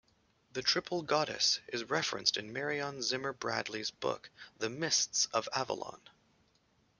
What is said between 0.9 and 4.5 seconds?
goddess is referenced in Marion Zimmer Bradley's book